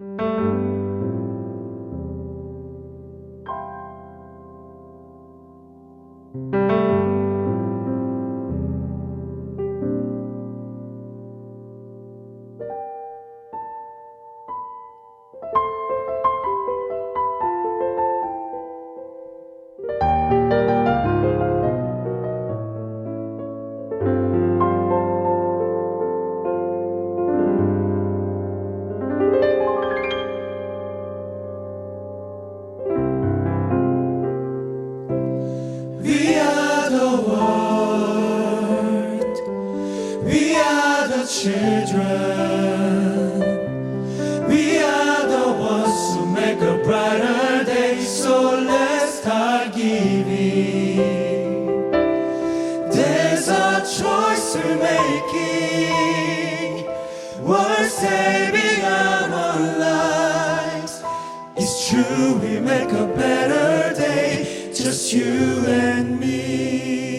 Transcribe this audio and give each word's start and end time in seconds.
We 0.00 0.73
the 36.98 37.10
world. 37.28 38.84
We 40.24 40.40
are 40.56 41.08
the 41.08 41.22
children. 41.26 42.10
We 44.48 44.64
are 44.78 45.22
the 45.34 45.48
ones 45.72 45.98
who 46.14 46.22
make 46.40 46.60
a 46.60 46.76
brighter 46.84 47.64
day. 47.64 47.94
So 48.00 48.34
let's 48.72 49.14
start 49.20 49.74
giving. 49.74 50.96
There's 52.96 53.48
a 53.48 53.80
choice 53.98 54.46
we're 54.56 54.78
making. 54.94 56.72
We're 57.48 57.88
saving 57.88 58.84
our 58.84 59.28
lives. 59.88 61.02
It's 61.56 61.88
true, 61.88 62.38
we 62.42 62.60
make 62.60 62.92
a 62.92 63.06
better 63.22 63.94
day, 63.94 64.63
just 64.74 65.12
you 65.12 65.64
and 65.66 66.18
me. 66.18 67.13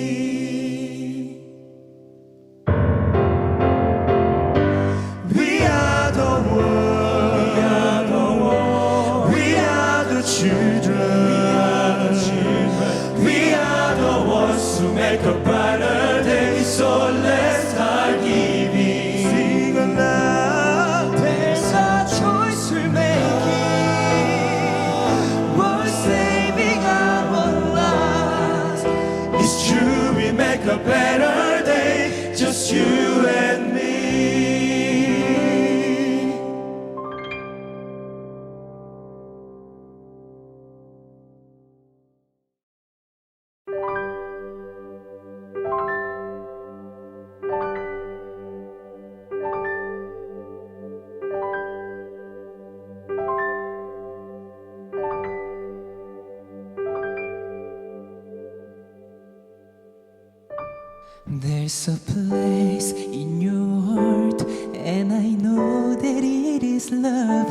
There's 61.27 61.87
a 61.87 61.97
place 61.97 62.91
in 62.91 63.41
your 63.41 63.81
heart, 63.81 64.43
and 64.75 65.11
I 65.11 65.29
know 65.29 65.95
that 65.95 66.23
it 66.23 66.61
is 66.63 66.91
love. 66.91 67.49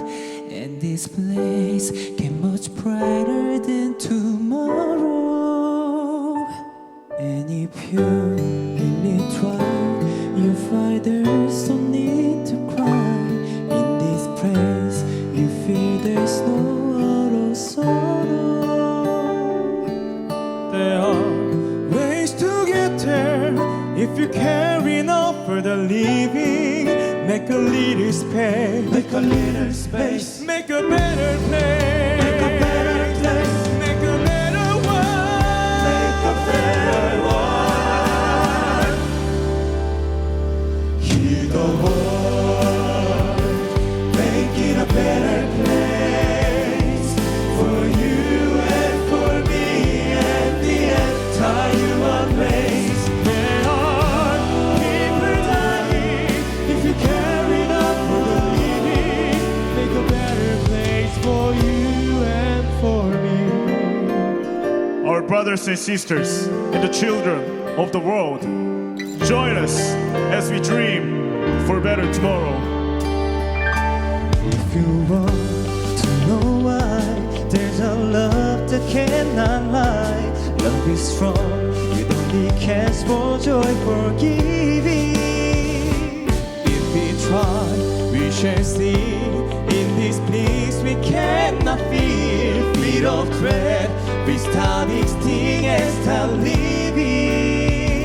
And 0.49 0.81
this 0.81 1.09
place 1.09 1.91
can 2.17 2.41
much 2.41 2.73
brighter 2.73 3.59
than 3.59 3.99
tomorrow. 3.99 5.17
And 7.19 7.51
if 7.51 7.93
you 7.93 8.34
Make 27.45 27.53
a 27.53 27.59
little 27.59 28.11
space. 28.11 28.91
Make 28.91 29.13
a 29.13 29.21
little 29.21 29.73
space. 29.75 30.41
Make 30.41 30.71
a 30.71 30.81
better 30.89 31.37
place. 31.47 32.23
Make 32.25 32.41
a 32.41 32.49
better 32.59 33.15
place. 33.21 33.69
Make 33.81 34.03
a 34.03 34.17
better 34.25 34.69
world. 34.87 35.85
Make 35.85 36.25
a 36.25 36.35
better 36.49 37.21
world. 37.27 38.97
Heal 41.03 41.49
the 41.51 41.65
world. 41.83 41.94
Brothers 65.55 65.69
and 65.69 65.79
sisters 65.79 66.47
and 66.75 66.83
the 66.83 66.89
children 66.89 67.39
of 67.79 67.93
the 67.93 67.99
world. 68.01 68.41
Join 69.25 69.57
us 69.57 69.79
as 70.35 70.51
we 70.51 70.59
dream 70.59 71.65
for 71.65 71.79
a 71.79 71.81
better 71.81 72.13
tomorrow. 72.13 72.57
If 74.49 74.75
you 74.75 74.89
want 75.09 75.31
to 76.01 76.09
know 76.27 76.47
why, 76.67 77.47
there's 77.51 77.79
a 77.79 77.95
love 77.95 78.69
that 78.69 78.91
cannot 78.91 79.71
lie. 79.71 80.57
Love 80.59 80.89
is 80.89 81.15
strong, 81.15 81.73
it 82.01 82.13
only 82.13 82.51
cares 82.59 83.05
for 83.05 83.39
joy, 83.39 83.75
for 83.87 84.11
giving. 84.19 85.15
If 86.67 86.85
we 86.95 87.07
try, 87.29 88.11
we 88.11 88.33
shall 88.33 88.65
see. 88.65 88.95
In 89.79 89.89
this 90.03 90.19
place, 90.29 90.83
we 90.83 90.95
cannot 90.97 91.79
feel. 91.91 92.75
Feet 92.75 93.05
of 93.05 93.31
dread, 93.39 93.89
we 94.27 94.39
start 94.39 94.89
existing 94.89 95.67
and 95.67 96.03
start 96.03 96.31
living. 96.31 98.05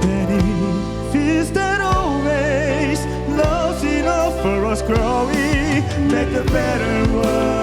Then 0.00 0.28
it 0.30 1.12
feels 1.12 1.50
er 1.50 1.54
that 1.54 1.80
always 1.80 3.04
love's 3.28 3.84
enough 3.84 4.34
for 4.42 4.66
us 4.66 4.82
growing. 4.82 5.84
Make 6.10 6.34
a 6.34 6.44
better 6.50 7.12
world. 7.12 7.55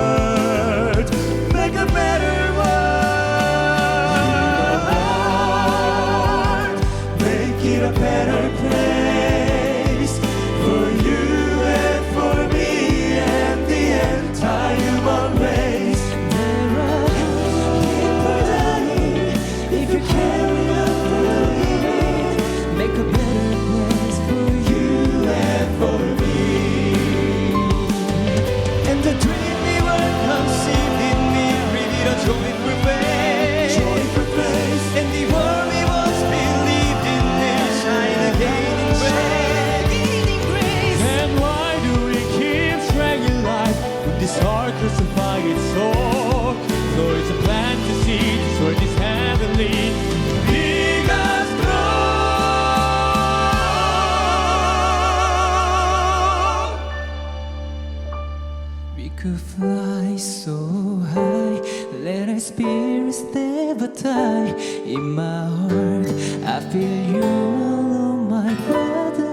die 64.03 64.53
in 64.85 65.11
my 65.15 65.45
heart. 65.45 66.07
I 66.45 66.59
feel 66.69 67.05
you 67.13 67.23
all 67.23 68.17
my 68.35 68.53
brothers. 68.67 69.31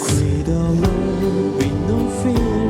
With 0.00 0.48
a 0.48 0.50
love, 0.82 1.56
with 1.56 1.78
no 1.90 1.98
fear. 2.22 2.61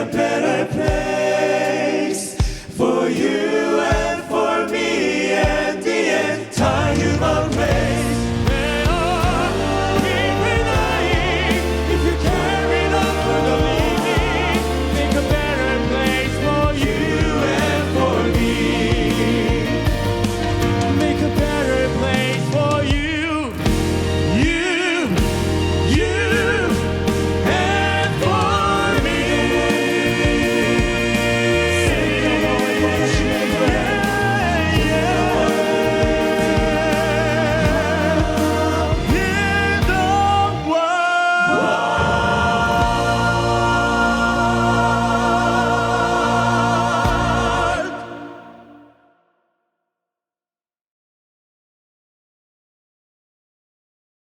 the 0.00 0.06
better 0.06 0.64
place. 0.72 1.29